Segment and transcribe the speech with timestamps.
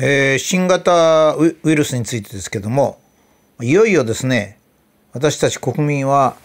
[0.00, 3.00] えー、新型ウイルスについてですけども
[3.60, 4.60] いよいよですね
[5.12, 6.36] 私たち国民は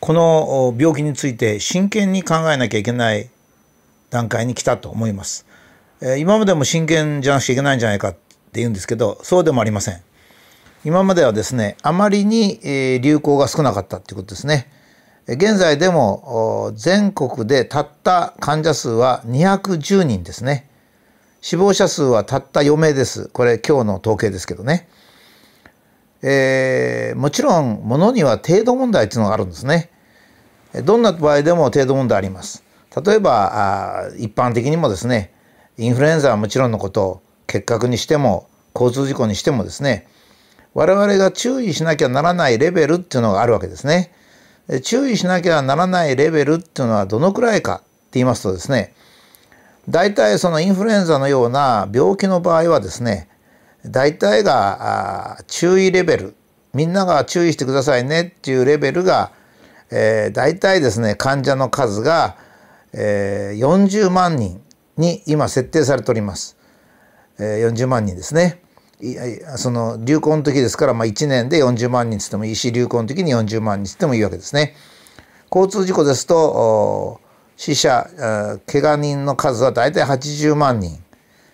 [0.00, 3.28] この病気について真剣に考えなきゃいけない
[4.08, 5.44] 段階に来たと思います。
[6.00, 8.20] えー、今までも真剣じゃなくちゃいけないんじゃないかって
[8.54, 10.00] 言うんですけどそうでもありません。
[10.82, 14.70] 今まではですねあまりに、え、流行が少なかったということですね。
[15.26, 20.70] 現在でも全国でたった患者数は210人ですね。
[21.40, 23.28] 死亡者数はたった4名です。
[23.28, 24.88] これ今日の統計ですけどね。
[26.22, 29.90] えー、もちろんものには程度問題っていうのがあるんですね。
[30.84, 32.64] どんな場合でも程度問題あります。
[33.04, 35.32] 例えば一般的にもですね
[35.76, 40.08] インフルエンザはもちろんのこと結核にしても交通事故にしてもですね
[40.72, 44.12] 我々が注意しなきゃならないレベルっていうのがあるわけですね。
[44.82, 48.94] 注意しなきゃならないレベルっていうのはどのくらいかって言いますとですね
[49.88, 53.28] 大体そのインフルエンザのような病気の場合はですね
[53.84, 56.36] 大体が注意レベル
[56.74, 59.32] みんなが注意してくださいねっていうレベルが、
[59.90, 62.36] えー、大体ですね患者の数が、
[62.92, 64.60] えー、40万人
[64.96, 66.56] に今設定されております。
[67.38, 68.62] えー、40万人ですね。
[69.56, 74.74] その流行の時ですから、まあ、1年で40万人つってもいいし流行の時に40万人つってもいいわけですね。
[75.50, 77.20] 交通事故ですと
[77.56, 81.02] 死者怪我人の数は大体80万人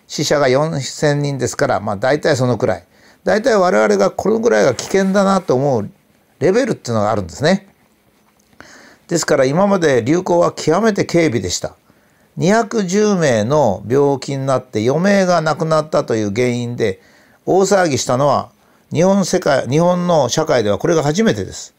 [0.07, 2.85] 死者が4,000人ですからまあ大体そのくらい
[3.23, 5.89] 大体我々がこのぐらいが危険だなと思う
[6.39, 7.67] レベルっていうのがあるんですね。
[9.07, 11.75] ですから今まで流行は極めて軽微でした。
[12.37, 16.99] 210名の病気になって4名が亡くなったという原因で
[17.45, 18.49] 大騒ぎしたのは
[18.91, 21.73] 日本世界日本の社会ではこれが初めてです。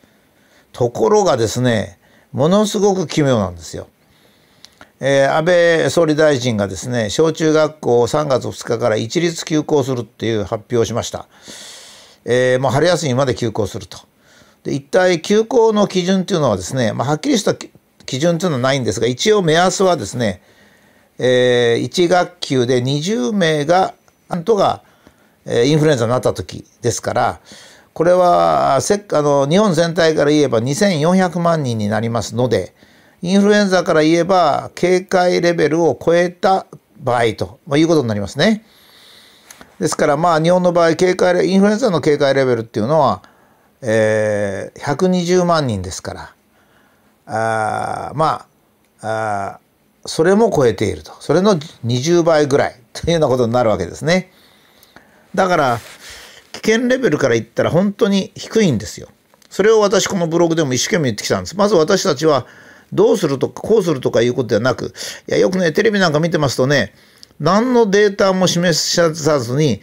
[0.72, 1.98] ところがですね
[2.32, 3.88] ものすごく奇妙なんですよ。
[5.06, 11.28] えー、安倍総理大臣がですね小中学校を3月2日から一律休校するっていう発表をしました。
[12.24, 13.98] えー、もう春休みまで休校すると。
[14.62, 20.40] で一体休校の基準っていうのはですね、まあ、はっきりした基準っていうのはないんですが一応目安はですね、
[21.18, 23.92] えー、1学級で20名が
[24.30, 24.84] なんとか
[25.46, 27.40] インフルエンザになった時ですから
[27.92, 32.74] これはせあの日本全体から言えば2400万人になりますので
[33.24, 36.66] インフルエンザから言えば警戒レベルを超えた
[36.98, 38.66] 場合と、まあ、いうことになりますね。
[39.80, 43.22] ですからまあ日本の場合警戒インフルエンザの警戒レベルっていうのは、
[43.80, 46.34] えー、120万人ですか
[47.26, 48.46] らあま
[49.00, 49.60] ああ
[50.04, 54.30] それも超えているとそれの20倍ぐらいというようなことになるわけですね。
[55.34, 55.78] だから
[56.52, 59.08] 危険レベルから言ったら本当に低いんですよ。
[59.48, 61.56] それを私このブログでも一生懸命言ってきたんです。
[61.56, 62.46] まず私たちは
[62.92, 64.94] どうするとかこうするとかいうことではなく
[65.28, 66.92] いやよくねテレビなんか見てますとね
[67.40, 69.80] 何のデータも示さずに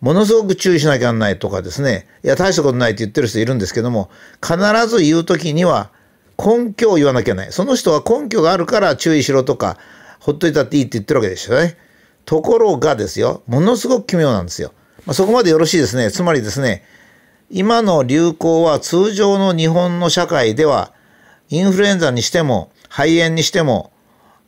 [0.00, 4.10] ものすごく注意しなきゃならないとかですねいや大したことないって言ってる人いるんですけども
[4.42, 4.56] 必
[4.88, 5.90] ず言う時には
[6.38, 9.78] 根拠を言わなきゃないその人は根拠があるから注意しろとか
[10.18, 11.76] ほっといたっていいって言ってるわけですよね。
[12.24, 14.72] ところがですよものすごく奇妙なんですよ。
[15.04, 16.12] まあ、そこまでよろしいですね。
[16.12, 16.84] つまりですね
[17.50, 20.92] 今の流行は通常の日本の社会では
[21.52, 23.92] インフルエンザにしても肺炎にしても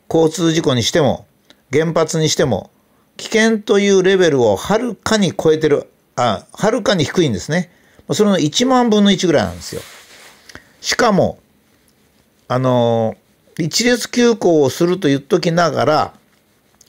[0.09, 1.27] 交通事故にしても
[1.71, 2.71] 原発にしても
[3.17, 7.69] 危険というレベルをはるかに超えてるあはるかに低いんですね。
[8.11, 9.83] それの1万分の1ぐらいなんですよ。
[10.81, 11.37] しかも
[12.47, 13.15] あの
[13.59, 16.13] 一律休校をすると言っときながら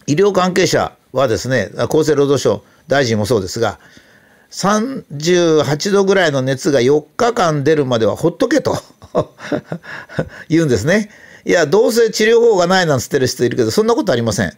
[0.07, 3.79] 医療関係者はですね厚生労働省大臣もそうですが
[4.51, 8.79] 38度ぐらいの熱が4日間出るまではほっとけと。
[10.49, 11.11] 言うんですね。
[11.45, 14.53] いや、どうせ治療法がないなんつってる人いるけど、そんなことありません。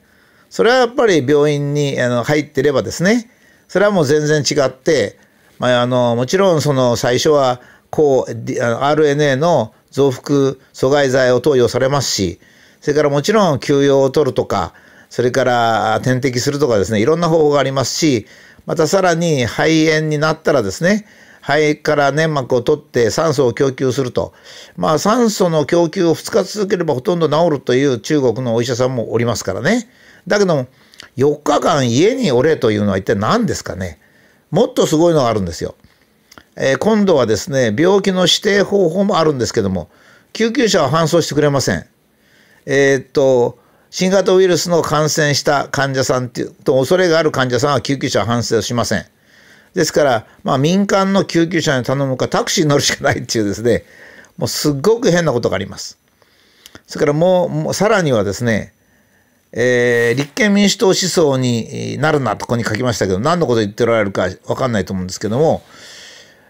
[0.50, 3.30] それはやっぱり病院にあの入ってればですね、
[3.68, 5.18] それはもう全然違って、
[5.58, 7.60] まあ、あのもちろんその最初は
[7.90, 12.40] こう RNA の増幅阻害剤を投与されますし、
[12.80, 14.72] それからもちろん休養を取るとか、
[15.10, 18.26] それから点滴するとかですね、いろんな方法がありますし、
[18.66, 21.06] またさらに肺炎になったらですね、
[21.40, 24.32] 肺から粘膜を取って酸素を供給すると。
[24.76, 29.88] まあ酸素の供給を2日続ければほとんど治るという中国のお医者さんもおりますからね。
[30.26, 30.66] だけども
[31.16, 33.98] 4日間家におれというのは一体何ですかね。
[34.50, 35.74] もっとすごいのがあるんですよ。
[36.56, 39.90] えー、今度はですね、病気の指定方法もあるんですけども、
[40.32, 41.86] 救急車は搬送してくれません。
[42.66, 43.58] えー、っと、
[43.90, 49.06] 新型ウイルスの感染した患者さんっていうと恐れがある患者さんは救急車は搬送しません。
[49.74, 53.84] ですから、まあ、民間の救急車に頼むかタクシーに乗るしかないっていうですね
[54.36, 55.98] もうすっごく変なことがあります。
[56.86, 58.72] それからもうもうさらにはですね、
[59.52, 65.62] えー、立憲民主党思想になるなとここに書きましたけど何のこと言っておられるか分かんないと思うんですけども、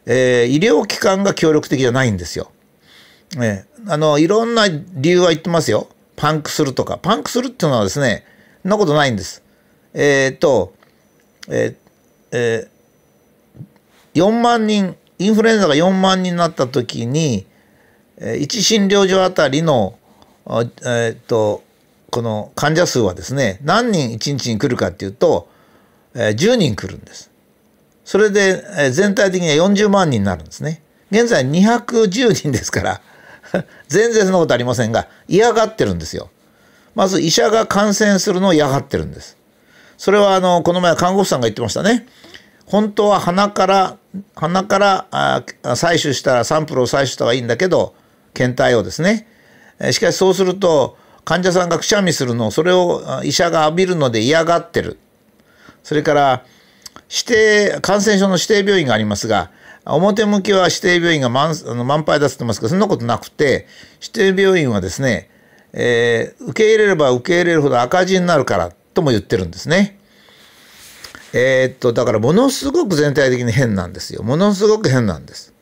[0.07, 2.53] えー、医療機関が協力的じゃないんですよ。
[3.37, 5.89] えー、あのいろんな理由は言ってますよ。
[6.17, 6.99] パンクするとか。
[6.99, 8.25] パンクするっていうのはですね
[8.63, 9.43] そんなことないんです。
[9.95, 10.75] えっ、と、
[11.49, 11.75] えー
[12.33, 12.78] えー、
[14.23, 17.47] 4万人インフルエンザが4万人になった時に
[18.19, 19.99] 1診療所あたりの
[20.87, 21.63] えっ、と
[22.11, 25.49] この患者数はですね何人1日に来るかっていうと、
[26.15, 27.31] 10人来るんです。
[28.05, 30.83] それで、全体的には40万人になるんですね。
[31.11, 33.01] 現在210人ですから
[33.89, 36.31] 全然そんなことありませんが嫌がってるんですよ。
[36.95, 39.37] まず医者が感染するのを嫌がってるんです。
[39.97, 42.07] それはあのこの前看護婦さんが言ってましたね。
[42.69, 43.97] 本当は鼻から
[44.35, 45.07] 鼻から
[45.63, 47.95] 採取したらサンプルを採取した方がいいんだけど
[48.35, 49.27] 検体をですね。
[49.91, 54.99] しかしそうすると患者さんがくしゃみするのをそれを医者が浴びるので嫌がってる
[55.83, 56.45] それから
[57.09, 59.51] 指定感染症の指定病院がありますが
[59.85, 61.55] 表向きは指定病院が満
[61.87, 63.67] 満杯だってますけどそんなことなくて
[64.01, 65.31] 指定病院はですね、
[65.73, 69.98] えー、受け入れれば受け入れるほど赤字になるからとも言ってるんですね。
[71.33, 74.23] えー、っとだからものすごく全体的に変なんですよ。
[74.23, 75.53] ものすごく変なんです。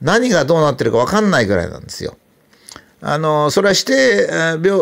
[0.00, 2.16] 何がどうなってるか分かんないぐらいなんですよ。
[3.02, 4.28] あのそれは指定
[4.62, 4.80] 病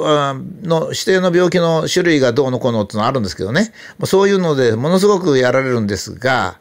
[0.63, 3.73] の指定の病気の種類がどうのこうのっていうのはあるんですけどね
[4.05, 6.59] そういうのでものすごくやられるんですが、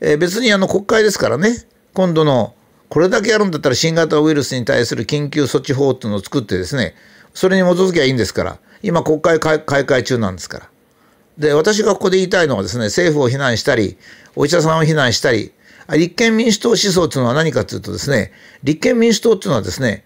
[0.00, 2.54] えー、別にあの国会ですからね今度の
[2.88, 6.94] これだけやるんだったら新型ウイルスに対する緊急措置法っていうのを作ってですね
[7.34, 10.68] それに基づきゃいいんですから今国会開会中なんですから。
[11.38, 13.96] で私がここで言いたいのはですね政府を非難したり
[14.34, 15.52] お医者さんを非難したり
[15.96, 18.32] 立憲民主党思想っていうのは何かというとですね
[18.62, 20.04] 立憲民主党っていうのはですね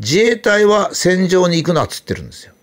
[0.00, 2.54] 自衛隊は戦場に行くなっつってるんですよ。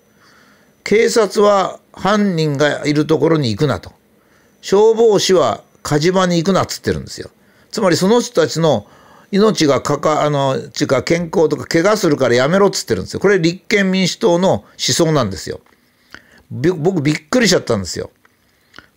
[0.83, 3.91] 警察は犯人がいるところに行くなと。
[4.61, 7.29] 消防士は火事場に行くなっつってるんですよ。
[7.71, 8.87] つまりその人たちの
[9.31, 13.19] 命がかか、あの、ちゅうか健康とか怪我するからやめろっつってるんですよ。
[13.19, 15.59] これ立憲民主党の思想なんですよ。
[16.49, 18.09] 僕びっくりしちゃったんですよ。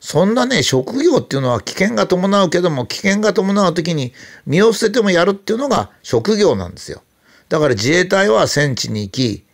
[0.01, 4.13] そんなね、職業っていうのは危険が伴うけども、危険が伴う時に
[4.47, 7.03] 身を捨ててもやるっていうのが職業なんですよ。
[7.49, 9.45] だから自衛隊は戦地に行き、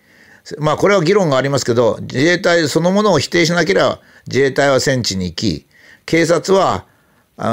[0.58, 5.66] まあこれは議論がありますけど、自衛隊そのものを否定しなければ自衛隊は戦地に行き、
[6.04, 6.84] 警察は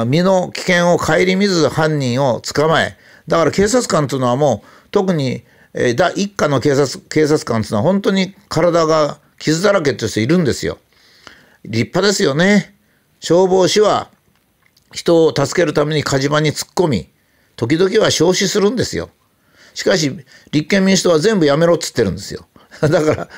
[0.06, 2.96] 身の危険を顧みず犯人を捕まえ、
[3.26, 5.42] だから警察官というのはもう特に、
[5.72, 10.78] えー、一家の警察警察官というのは本当に体が傷だらけという人いるんですよ。
[11.64, 12.74] 立派ですよね。
[13.20, 14.10] 消防士は
[14.92, 17.08] 人を助けるために火事場に突っ込み、
[17.56, 19.10] 時々は焼死するんですよ。
[19.74, 20.10] しかし、
[20.52, 22.46] 立憲民主党は全部やめろっつってるんですよ。
[22.80, 23.28] だから、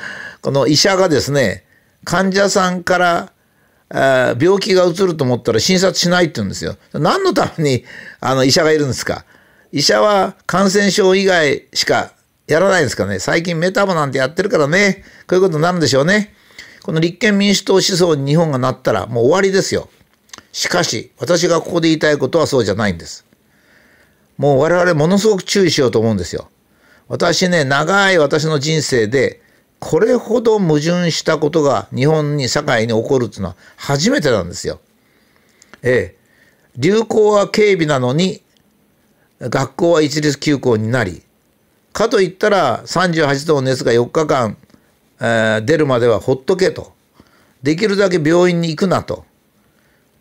[0.42, 1.64] この医者がですね、
[2.04, 3.32] 患者さんから
[4.40, 6.76] 病気がうつると思ったら診察しないって言うんですよ。
[6.92, 7.84] 何のために
[8.20, 9.24] あの医者がいるんですか
[9.72, 12.12] 医者は感染症以外しか
[12.46, 13.18] やらないんですかね。
[13.18, 16.34] 最近メタボなんてやってるからね、こういうことになるんでしょうね。
[16.82, 19.88] この立憲民主党思想に日本がなったらもう終わりですよ。
[20.52, 23.26] しかし、私がここで言いたいことはそうじゃないんです。
[24.38, 26.48] もう我々ものすごく注意しようと思うんですよ。
[27.08, 29.40] 私ね、長い私の人生で、
[29.78, 34.80] これほど矛盾したことが日本に、社会に起こるっていうのは初めてなんですよ。
[35.82, 36.16] ええ。
[36.76, 38.42] 流行は軽微なのに、
[39.40, 41.22] 学校は一律休校になり、
[41.96, 44.58] かといったら38度の熱が4日間、
[45.18, 46.92] えー、出るまではほっとけと。
[47.62, 49.24] できるだけ病院に行くなと。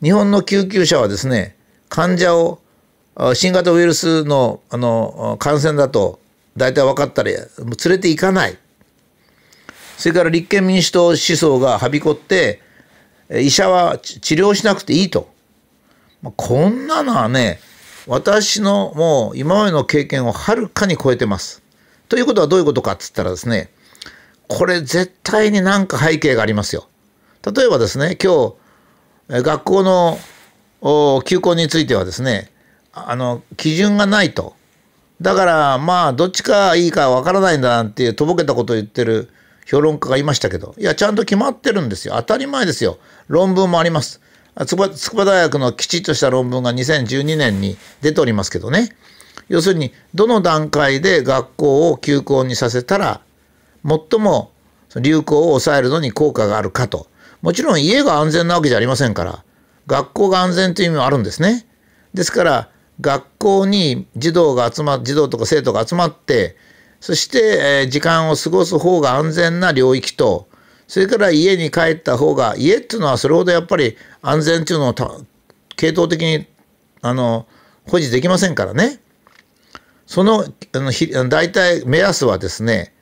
[0.02, 1.58] 日本の救急車はですね、
[1.90, 2.62] 患者を
[3.34, 6.22] 新型ウイルスのあの感染だと
[6.56, 7.46] 大体分かったら連
[7.88, 8.58] れて行かない
[9.98, 12.62] それから立憲民主党思想がはびこって
[13.30, 15.30] 医者は治療しなくていいと、
[16.38, 17.60] こんなのはね
[18.08, 21.65] 私のもう今までの経験をはるかに超えてます。
[22.10, 23.70] ということはどういうことかっつったらですね
[24.48, 26.88] これ絶対に何か背景がありますよ。
[27.56, 28.54] 例えばですね今
[29.30, 30.18] 日学校の
[31.24, 32.52] 休校についてはですね
[32.94, 34.56] あの基準がないと。
[35.22, 39.30] だからまあどっちがいいかわからないんだなんていうとぼけたことを言ってる
[39.66, 40.76] 評論家がいましたけど。
[40.78, 42.16] いやちゃんと決まってるんですよ。
[42.18, 43.00] 当たり前ですよ。
[43.28, 44.22] 論文もあります。
[44.66, 48.96] 筑波大学のきちっとした論文が2012年に出ておりますけどね。
[49.48, 53.22] 要するにどの段階で学校を休校にさせたら
[53.86, 54.52] 最も
[54.96, 57.08] 流行を抑えるのに効果があるかと。
[57.42, 59.44] もちろん家が安全なわけじゃありませんから
[59.86, 61.68] 学校が安全という意味もあるんですね。
[62.14, 62.70] ですから
[63.02, 66.56] 学校に児童が集ま児童とか生徒が集まって
[67.02, 70.48] そして、え、時間を過ごす方が安全な領域と
[70.88, 74.94] それから家に帰った方が家っていうのはそれほどやっぱり安全っていうのを
[75.76, 76.48] 系統的に
[77.02, 77.46] あの
[77.88, 79.00] 保持できませんからね。
[80.06, 82.94] そのあの大体目安はですね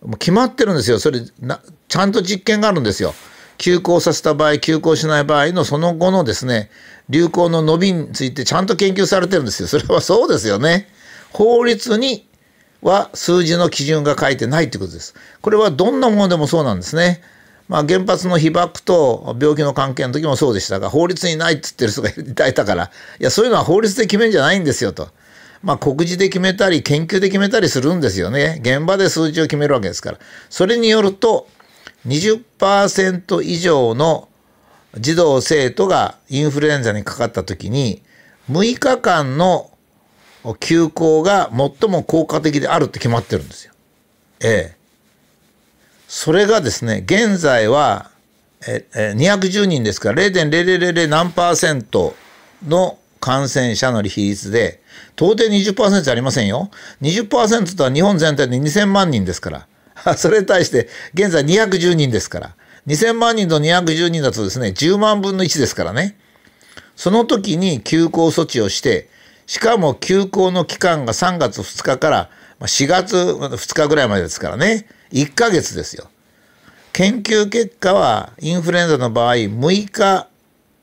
[0.00, 3.14] もう決まってるんですよそれなちゃんと実験があるんですよ。
[3.58, 6.70] 休校させた場合休校しない場合のその後のですね
[7.08, 9.68] 流行の伸びについてちゃんと研究されてるんですよ。
[9.68, 10.88] それはそうですよね。
[11.32, 12.26] 法律に
[12.80, 15.14] は数字の基準が書いてないってことです。
[15.40, 17.22] これはどんなものでもそうなんですね。
[17.68, 25.08] まあ、原発の被爆と病気の関係の時もそうでしたが法律にないって言ってる人がいたからいやそういうのは法律で決めるんじゃないんですよと。
[25.62, 28.60] まあ、告示で決めたり研究で決めたりするんですよね。
[28.62, 30.18] 現場で数字を決めるわけですから。
[30.50, 31.48] それによると
[32.06, 34.28] 20%以上の
[34.98, 38.02] 児童生徒がインフルエンザにかかった時に
[38.50, 39.70] 6日間の
[40.58, 43.72] 休校が最も効果的であるって決まってるんですよ。
[44.40, 44.76] ええ。
[46.08, 48.10] それがですね、現在は、
[48.66, 52.14] ええ210人ですから0.0000何パーセント
[52.66, 54.82] の感染者の比率で、
[55.16, 56.70] 到底20%じゃありませんよ。
[57.02, 59.66] 20%とは日本全体で2000万人ですか
[60.04, 60.14] ら。
[60.18, 62.56] それに対して現在210人ですから。
[62.88, 66.16] 2000万人と210人だとですね、10万分の1ですからね。
[66.96, 69.08] その時に休校措置をして、
[69.46, 74.88] しかも休校の期間が3月2日から4月2日ぐらいまでですからね。
[75.12, 76.10] 1ヶ月ですよ。
[76.92, 80.26] 研究結果はインフルエンザの場合6日、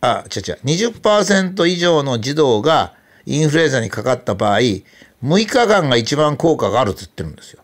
[0.01, 2.93] あ、違う違う、20%以上の児童が
[3.25, 4.83] インフルエンザにかかった場合、6
[5.23, 7.61] 日間が一番効果があると言ってるんですよ。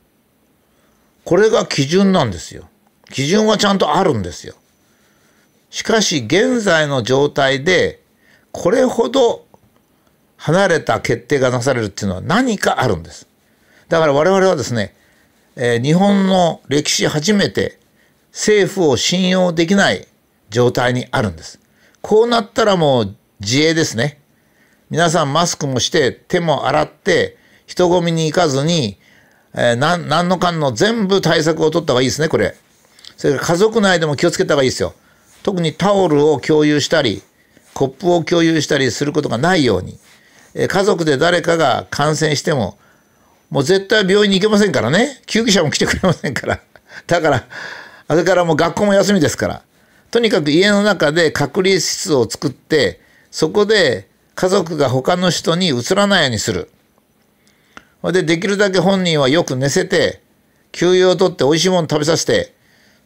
[1.23, 2.69] これが基準なんですよ。
[3.11, 4.55] 基準はちゃんとあるんですよ。
[5.69, 8.01] しかし現在の状態で
[8.51, 9.45] これほど
[10.37, 13.27] 離れた決定がなされるっていうのは何かあるんです。
[13.89, 14.95] だから我々はですね、
[15.55, 17.79] えー、日本の歴史初めて
[18.31, 20.07] 政府を信用できない
[20.49, 21.59] 状態にあるんです。
[22.05, 24.21] こうなったらもう自衛ですね。
[24.91, 27.35] 皆さんマスクもして手も洗って
[27.65, 28.99] 人混みに行かずに、
[29.55, 32.53] えー、何のかんの全部対策を取った方がいいですね、これ。
[33.17, 34.93] それから家族内でも気をつけた方がいいですよ。
[35.41, 37.23] 特にタオルを共有したり、
[37.73, 39.97] コップを共有したりすることがないように。
[40.53, 42.77] えー、家族で誰かが感染しても、
[43.49, 45.23] もう絶対病院に行けませんからね。
[45.25, 46.59] 救急車も来てくれませんから。
[47.07, 47.47] だから、
[48.07, 49.61] あれからもう学校も休みですから。
[50.11, 56.69] とにかく家の中で隔離室を作って、そこで家族が他の人にうつらないようにする。
[58.03, 60.21] で、できるだけ本人はよく寝せて、
[60.71, 62.53] 休養をとって美味しいもの食べさせて、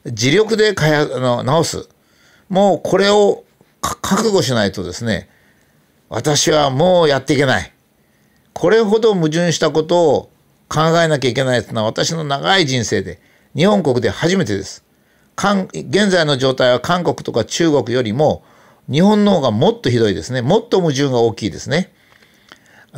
[0.05, 1.89] 自力でかやあの治す。
[2.49, 3.43] もうこれを
[3.81, 5.29] 覚悟しないとですね、
[6.09, 7.71] 私はもうやっていけない。
[8.53, 10.29] これほど矛盾したことを
[10.67, 13.19] 考えなきゃいけないというのは私の長い人生で
[13.55, 14.83] 日本国で初めてです。
[15.73, 18.43] 現在の状態は韓国とか中国よりも
[18.91, 20.41] 日本の方がもっとひどいですね。
[20.41, 21.91] もっと矛盾が大きいですね。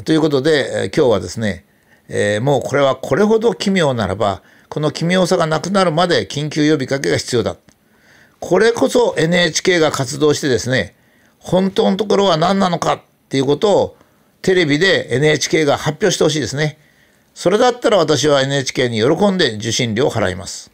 [0.06, 1.66] ということで、え今日はですね、
[2.08, 7.58] えー、もうこれはこれほど奇妙ならば、この奇妙さがなくなるまで緊急呼びかけが必要だ。
[8.40, 10.96] これこそ NHK が活動してですね、
[11.40, 13.98] 本当のところは何なのかっていうことを
[14.42, 16.80] テレビで NHK が発表してほしいですね。
[17.34, 20.72] それだったら私は NHK に喜んで受信料を払います。